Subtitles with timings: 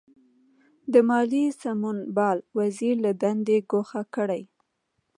[0.93, 4.43] د مالیې سمونپال وزیر له دندې ګوښه کړي.